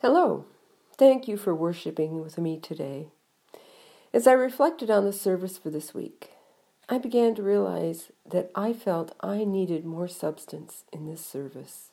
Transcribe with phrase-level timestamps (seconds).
[0.00, 0.44] Hello.
[0.96, 3.08] Thank you for worshiping with me today.
[4.14, 6.30] As I reflected on the service for this week,
[6.88, 11.90] I began to realize that I felt I needed more substance in this service.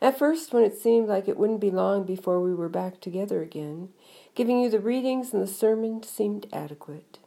[0.00, 3.42] At first, when it seemed like it wouldn't be long before we were back together
[3.42, 3.90] again,
[4.34, 7.18] giving you the readings and the sermon seemed adequate.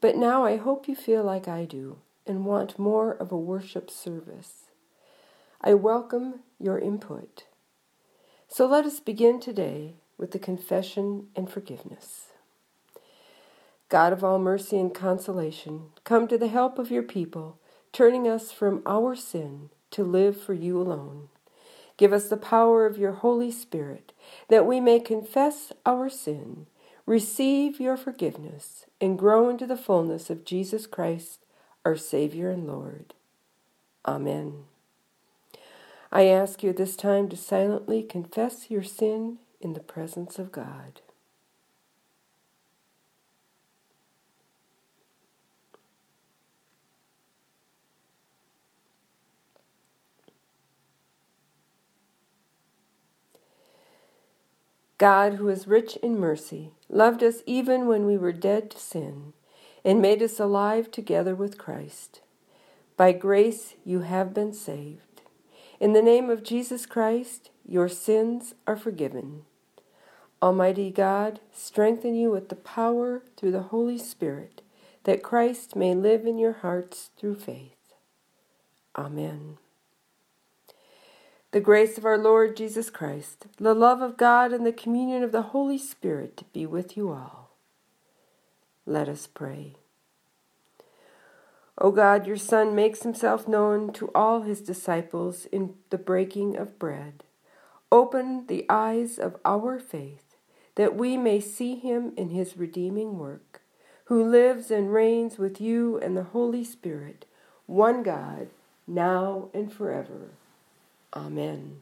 [0.00, 3.90] But now I hope you feel like I do and want more of a worship
[3.90, 4.70] service.
[5.60, 7.44] I welcome your input.
[8.54, 12.26] So let us begin today with the confession and forgiveness.
[13.88, 17.58] God of all mercy and consolation, come to the help of your people,
[17.92, 21.30] turning us from our sin to live for you alone.
[21.96, 24.12] Give us the power of your Holy Spirit,
[24.46, 26.68] that we may confess our sin,
[27.06, 31.44] receive your forgiveness, and grow into the fullness of Jesus Christ,
[31.84, 33.14] our Savior and Lord.
[34.06, 34.66] Amen.
[36.16, 41.00] I ask you this time to silently confess your sin in the presence of God.
[54.98, 59.32] God, who is rich in mercy, loved us even when we were dead to sin,
[59.84, 62.20] and made us alive together with Christ.
[62.96, 65.13] By grace you have been saved.
[65.80, 69.42] In the name of Jesus Christ, your sins are forgiven.
[70.40, 74.62] Almighty God, strengthen you with the power through the Holy Spirit,
[75.04, 77.94] that Christ may live in your hearts through faith.
[78.96, 79.58] Amen.
[81.50, 85.32] The grace of our Lord Jesus Christ, the love of God, and the communion of
[85.32, 87.50] the Holy Spirit be with you all.
[88.86, 89.76] Let us pray.
[91.78, 96.78] O God, your Son makes himself known to all his disciples in the breaking of
[96.78, 97.24] bread.
[97.90, 100.36] Open the eyes of our faith,
[100.76, 103.62] that we may see him in his redeeming work,
[104.06, 107.24] who lives and reigns with you and the Holy Spirit,
[107.66, 108.48] one God,
[108.86, 110.30] now and forever.
[111.14, 111.78] Amen.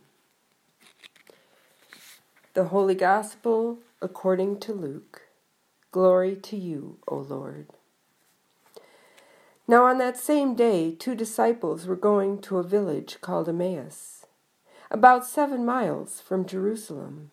[2.54, 5.22] The Holy Gospel according to Luke.
[5.90, 7.68] Glory to you, O Lord.
[9.72, 14.26] Now, on that same day, two disciples were going to a village called Emmaus,
[14.90, 17.30] about seven miles from Jerusalem,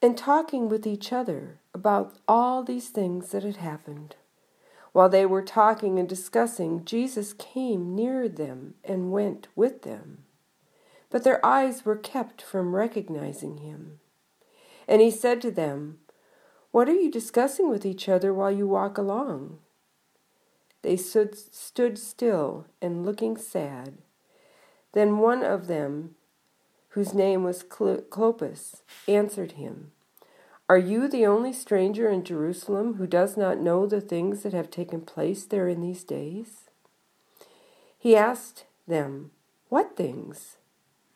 [0.00, 4.16] and talking with each other about all these things that had happened.
[4.92, 10.24] While they were talking and discussing, Jesus came near them and went with them.
[11.10, 14.00] But their eyes were kept from recognizing him.
[14.88, 15.98] And he said to them,
[16.70, 19.58] What are you discussing with each other while you walk along?
[20.82, 23.98] They stood, stood still and looking sad.
[24.92, 26.14] Then one of them,
[26.90, 29.92] whose name was Clopas, answered him,
[30.68, 34.70] Are you the only stranger in Jerusalem who does not know the things that have
[34.70, 36.70] taken place there in these days?
[37.98, 39.32] He asked them,
[39.68, 40.56] What things?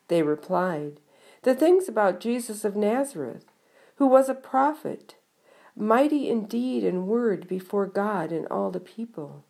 [0.09, 0.99] They replied,
[1.43, 3.47] The things about Jesus of Nazareth,
[3.97, 5.15] who was a prophet,
[5.77, 9.45] mighty in deed and word before God and all the people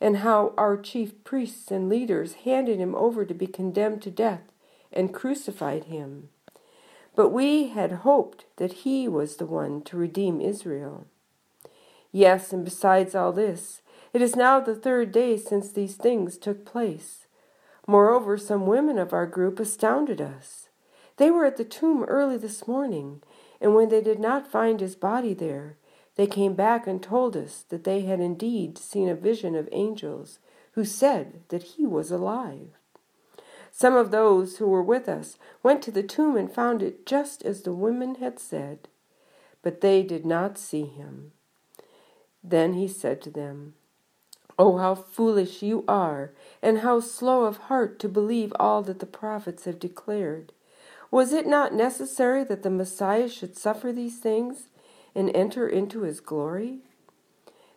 [0.00, 4.52] and how our chief priests and leaders handed him over to be condemned to death
[4.92, 6.28] and crucified him.
[7.14, 11.06] But we had hoped that he was the one to redeem Israel.
[12.12, 13.80] Yes, and besides all this,
[14.12, 17.26] it is now the third day since these things took place.
[17.86, 20.68] Moreover, some women of our group astounded us.
[21.16, 23.22] They were at the tomb early this morning,
[23.60, 25.76] and when they did not find his body there,
[26.16, 30.38] they came back and told us that they had indeed seen a vision of angels
[30.72, 32.68] who said that he was alive.
[33.70, 37.44] Some of those who were with us went to the tomb and found it just
[37.44, 38.88] as the women had said,
[39.62, 41.32] but they did not see him.
[42.42, 43.74] Then he said to them,
[44.58, 46.30] Oh, how foolish you are,
[46.62, 50.52] and how slow of heart to believe all that the prophets have declared.
[51.10, 54.68] Was it not necessary that the Messiah should suffer these things
[55.16, 56.80] and enter into his glory?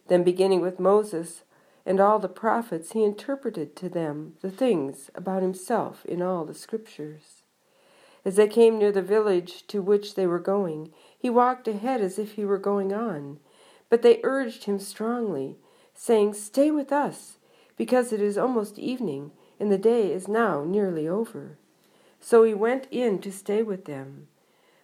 [0.10, 1.44] Then, beginning with Moses
[1.86, 6.54] and all the prophets, he interpreted to them the things about himself in all the
[6.54, 7.44] scriptures.
[8.26, 12.20] As they came near the village to which they were going, he walked ahead as
[12.20, 13.40] if he were going on.
[13.90, 15.58] But they urged him strongly,
[15.94, 17.38] saying, Stay with us,
[17.78, 21.58] because it is almost evening, and the day is now nearly over.
[22.20, 24.28] So he went in to stay with them.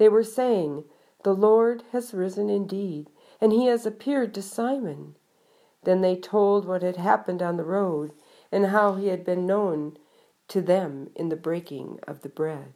[0.00, 0.84] They were saying,
[1.24, 5.14] The Lord has risen indeed, and he has appeared to Simon.
[5.84, 8.12] Then they told what had happened on the road,
[8.50, 9.98] and how he had been known
[10.48, 12.72] to them in the breaking of the bread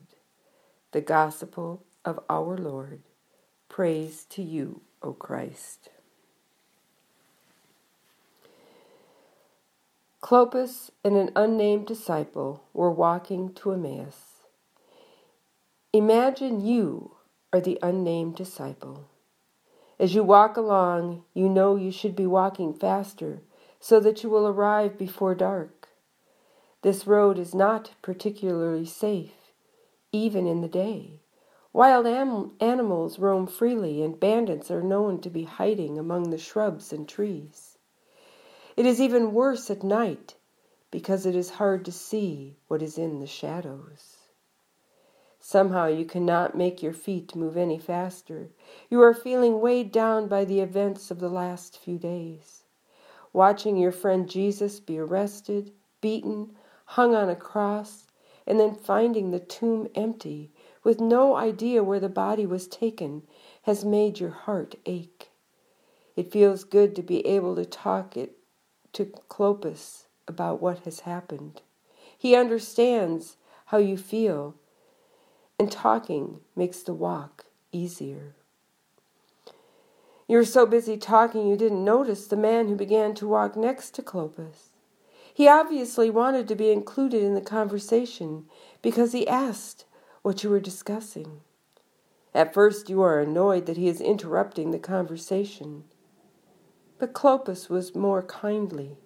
[0.92, 3.00] the gospel of our Lord.
[3.70, 5.88] Praise to you, O Christ.
[10.20, 14.33] Clopas and an unnamed disciple were walking to Emmaus.
[15.94, 17.12] Imagine you
[17.52, 19.04] are the unnamed disciple.
[19.96, 23.42] As you walk along, you know you should be walking faster
[23.78, 25.90] so that you will arrive before dark.
[26.82, 29.52] This road is not particularly safe
[30.10, 31.20] even in the day.
[31.72, 36.92] Wild am- animals roam freely, and bandits are known to be hiding among the shrubs
[36.92, 37.78] and trees.
[38.76, 40.34] It is even worse at night
[40.90, 44.23] because it is hard to see what is in the shadows.
[45.46, 48.48] Somehow you cannot make your feet move any faster.
[48.88, 52.62] You are feeling weighed down by the events of the last few days.
[53.34, 55.70] Watching your friend Jesus be arrested,
[56.00, 56.56] beaten,
[56.86, 58.06] hung on a cross,
[58.46, 60.50] and then finding the tomb empty,
[60.82, 63.22] with no idea where the body was taken,
[63.64, 65.28] has made your heart ache.
[66.16, 68.38] It feels good to be able to talk it
[68.94, 71.60] to Clopas about what has happened.
[72.16, 73.36] He understands
[73.66, 74.54] how you feel,
[75.58, 78.34] and talking makes the walk easier.
[80.26, 83.94] You were so busy talking you didn't notice the man who began to walk next
[83.94, 84.70] to Clopas.
[85.34, 88.46] He obviously wanted to be included in the conversation
[88.80, 89.84] because he asked
[90.22, 91.40] what you were discussing.
[92.32, 95.84] At first, you are annoyed that he is interrupting the conversation.
[96.98, 98.96] But Clopas was more kindly,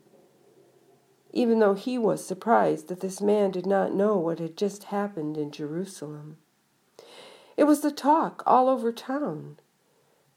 [1.32, 5.36] even though he was surprised that this man did not know what had just happened
[5.36, 6.38] in Jerusalem.
[7.56, 9.58] It was the talk all over town.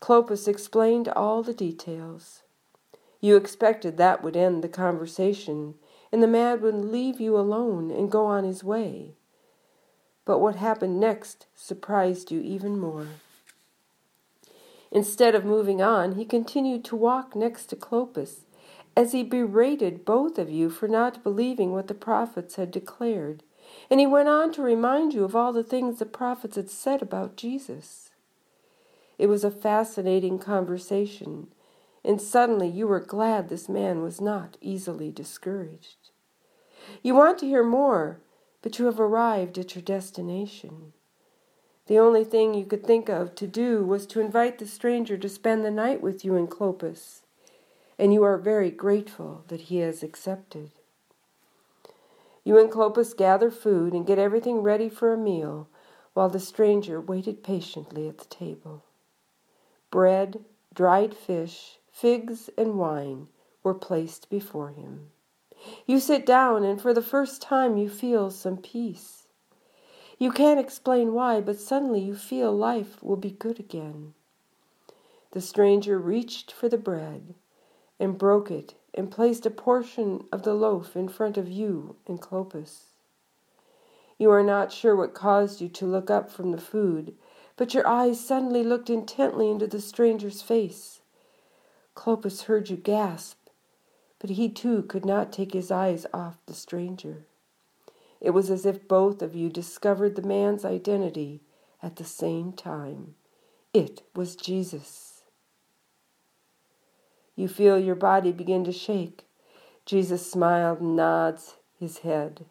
[0.01, 2.41] Clopas explained all the details.
[3.19, 5.75] You expected that would end the conversation,
[6.11, 9.13] and the man would leave you alone and go on his way.
[10.25, 13.07] But what happened next surprised you even more.
[14.91, 18.41] Instead of moving on, he continued to walk next to Clopas,
[18.95, 23.43] as he berated both of you for not believing what the prophets had declared.
[23.89, 27.01] And he went on to remind you of all the things the prophets had said
[27.01, 28.11] about Jesus.
[29.17, 31.47] It was a fascinating conversation
[32.03, 36.09] and suddenly you were glad this man was not easily discouraged.
[37.03, 38.19] You want to hear more,
[38.61, 40.93] but you have arrived at your destination.
[41.87, 45.29] The only thing you could think of to do was to invite the stranger to
[45.29, 47.20] spend the night with you in Clopas,
[48.01, 50.71] and you are very grateful that he has accepted.
[52.43, 55.67] You and Clopas gather food and get everything ready for a meal,
[56.15, 58.83] while the stranger waited patiently at the table.
[59.91, 60.43] Bread,
[60.73, 63.27] dried fish, figs and wine
[63.61, 65.11] were placed before him.
[65.85, 69.27] You sit down, and for the first time you feel some peace.
[70.17, 74.15] You can't explain why, but suddenly you feel life will be good again.
[75.33, 77.35] The stranger reached for the bread
[78.01, 82.19] and broke it and placed a portion of the loaf in front of you and
[82.19, 82.85] Clopas.
[84.17, 87.13] You are not sure what caused you to look up from the food,
[87.55, 91.01] but your eyes suddenly looked intently into the stranger's face.
[91.95, 93.37] Clopas heard you gasp,
[94.19, 97.25] but he too could not take his eyes off the stranger.
[98.19, 101.41] It was as if both of you discovered the man's identity
[101.83, 103.13] at the same time.
[103.73, 105.10] It was Jesus.
[107.35, 109.25] You feel your body begin to shake.
[109.85, 112.45] Jesus smiled and nods his head.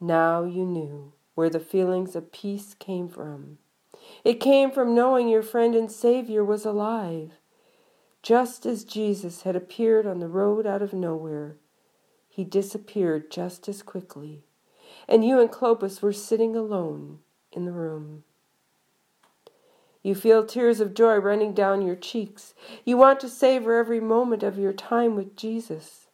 [0.00, 3.58] Now you knew where the feelings of peace came from.
[4.24, 7.32] It came from knowing your friend and Savior was alive
[8.22, 11.56] just as Jesus had appeared on the road out of nowhere,
[12.28, 14.44] he disappeared just as quickly,
[15.08, 17.18] and you and Clopas were sitting alone
[17.50, 18.22] in the room.
[20.02, 22.54] You feel tears of joy running down your cheeks.
[22.84, 26.08] You want to savor every moment of your time with Jesus.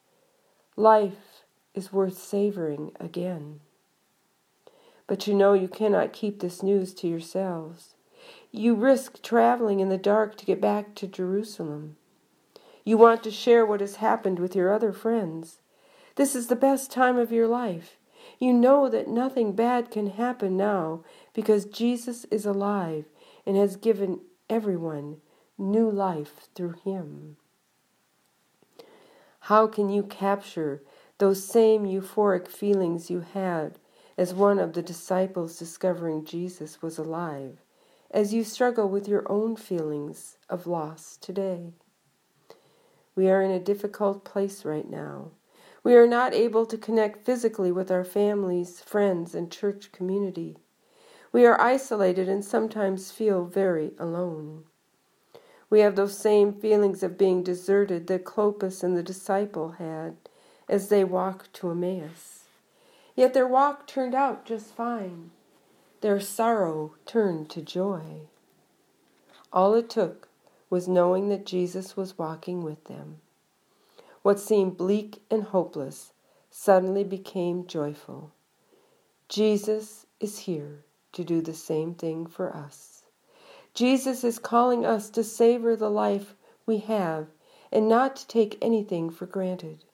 [0.77, 3.61] Life is worth savoring again.
[5.07, 7.95] But you know you cannot keep this news to yourselves.
[8.53, 11.97] You risk traveling in the dark to get back to Jerusalem.
[12.85, 15.61] You want to share what has happened with your other friends.
[16.17, 17.97] This is the best time of your life.
[18.39, 21.01] You know that nothing bad can happen now
[21.33, 23.07] because Jesus is alive
[23.49, 25.17] and has given everyone
[25.57, 27.39] new life through him.
[29.41, 30.83] How can you capture
[31.17, 33.79] those same euphoric feelings you had
[34.19, 37.63] as one of the disciples discovering Jesus was alive,
[38.11, 41.73] as you struggle with your own feelings of loss today?
[43.15, 45.31] We are in a difficult place right now.
[45.83, 50.59] We are not able to connect physically with our families, friends, and church community.
[51.31, 54.65] We are isolated and sometimes feel very alone.
[55.71, 60.17] We have those same feelings of being deserted that Clopas and the disciple had
[60.69, 62.45] as they walked to Emmaus.
[63.15, 65.31] Yet their walk turned out just fine.
[66.01, 68.29] Their sorrow turned to joy.
[69.53, 70.29] All it took
[70.71, 73.17] was knowing that Jesus was walking with them.
[74.23, 76.13] What seemed bleak and hopeless
[76.51, 78.33] suddenly became joyful.
[79.29, 83.05] Jesus is here to do the same thing for us.
[83.75, 86.35] Jesus is calling us to savor the life
[86.67, 87.29] we have
[87.71, 89.85] and not to take anything for granted.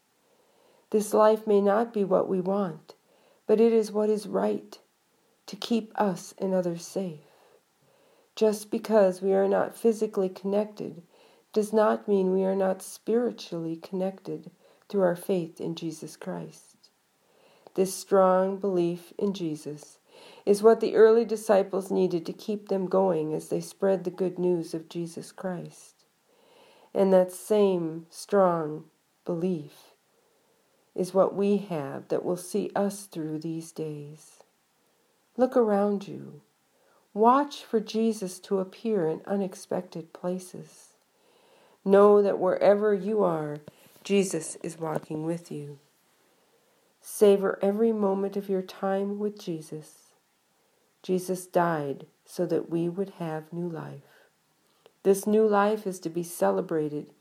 [0.90, 2.94] This life may not be what we want,
[3.46, 4.78] but it is what is right
[5.46, 7.20] to keep us and others safe.
[8.36, 11.02] Just because we are not physically connected
[11.52, 14.50] does not mean we are not spiritually connected
[14.88, 16.90] through our faith in Jesus Christ.
[17.74, 19.98] This strong belief in Jesus
[20.46, 24.38] is what the early disciples needed to keep them going as they spread the good
[24.38, 26.04] news of Jesus Christ.
[26.92, 28.84] And that same strong
[29.24, 29.94] belief
[30.94, 34.42] is what we have that will see us through these days.
[35.36, 36.42] Look around you.
[37.14, 40.90] Watch for Jesus to appear in unexpected places.
[41.84, 43.58] Know that wherever you are,
[44.04, 45.78] Jesus is walking with you.
[47.00, 50.03] Savor every moment of your time with Jesus
[51.04, 54.24] Jesus died so that we would have new life.
[55.02, 57.12] This new life is to be celebrated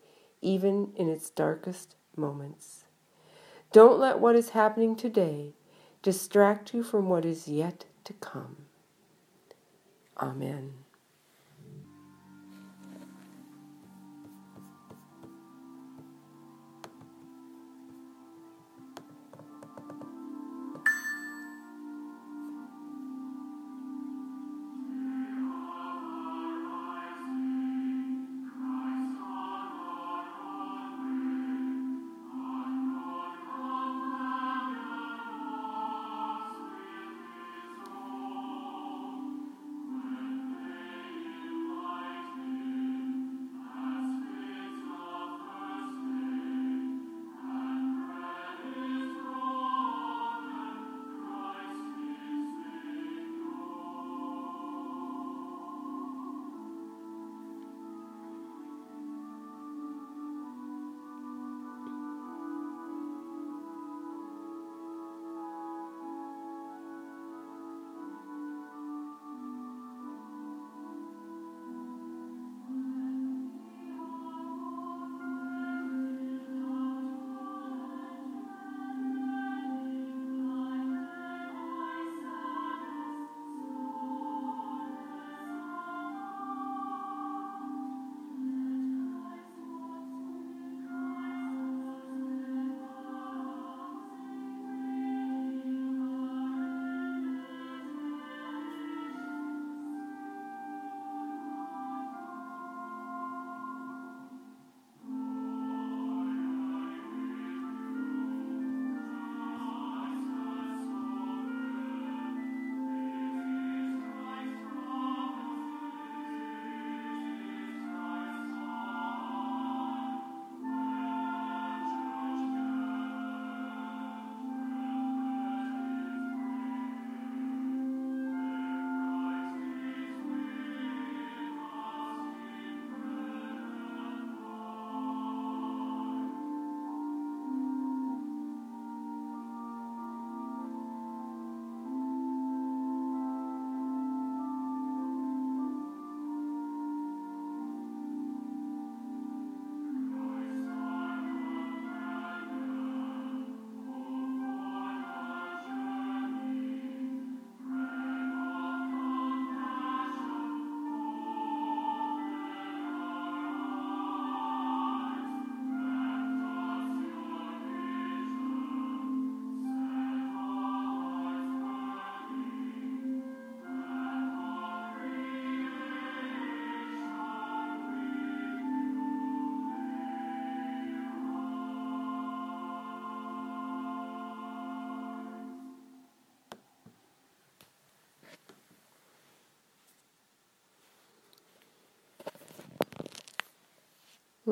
[0.42, 2.86] even in its darkest moments.
[3.74, 5.54] Don't let what is happening today
[6.02, 8.56] distract you from what is yet to come.
[10.18, 10.83] Amen.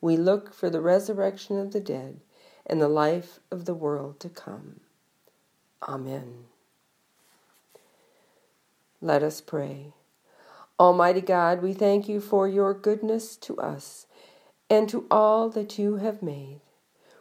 [0.00, 2.20] we look for the resurrection of the dead
[2.66, 4.80] and the life of the world to come.
[5.82, 6.44] Amen.
[9.00, 9.94] Let us pray.
[10.78, 14.06] Almighty God, we thank you for your goodness to us
[14.70, 16.60] and to all that you have made.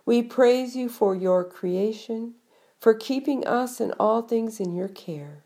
[0.06, 2.36] We praise you for your creation,
[2.80, 5.44] for keeping us and all things in your care,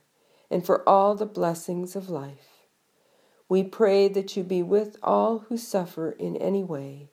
[0.49, 2.65] and for all the blessings of life.
[3.47, 7.10] We pray that you be with all who suffer in any way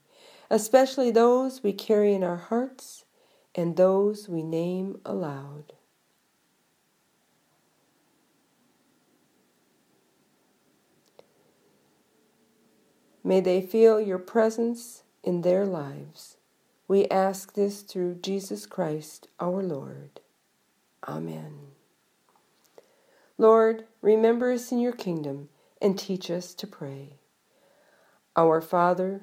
[0.51, 3.05] especially those we carry in our hearts
[3.55, 5.73] and those we name aloud.
[13.25, 16.37] May they feel your presence in their lives.
[16.87, 20.21] We ask this through Jesus Christ our Lord.
[21.07, 21.59] Amen.
[23.37, 27.19] Lord, remember us in your kingdom and teach us to pray.
[28.35, 29.23] Our Father,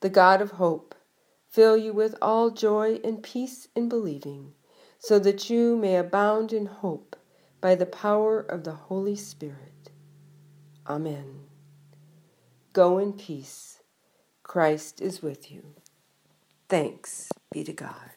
[0.00, 0.94] the God of hope,
[1.48, 4.52] fill you with all joy and peace in believing,
[4.98, 7.16] so that you may abound in hope
[7.60, 9.90] by the power of the Holy Spirit.
[10.86, 11.40] Amen.
[12.72, 13.82] Go in peace.
[14.42, 15.74] Christ is with you.
[16.68, 18.15] Thanks be to God.